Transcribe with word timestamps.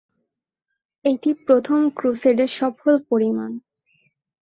এটি 1.05 1.31
প্রথম 1.45 1.79
ক্রুসেডের 1.89 2.51
সফল 2.59 2.93
পরিণাম। 3.09 3.51